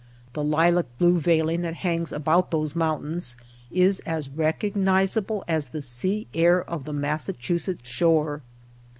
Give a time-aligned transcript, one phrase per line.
[0.33, 3.37] The lilac blue veiling that hangs about those mountains
[3.69, 8.41] is as recognizable as the sea air of the Massachusetts shore.